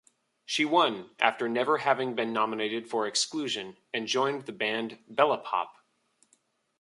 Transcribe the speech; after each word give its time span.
She 0.47 0.65
won, 0.65 1.11
after 1.19 1.47
never 1.47 1.77
having 1.77 2.15
been 2.15 2.33
nominated 2.33 2.89
for 2.89 3.05
exclusion, 3.05 3.77
and 3.93 4.07
joined 4.07 4.47
the 4.47 4.51
band 4.51 4.97
Bellepop. 5.07 5.75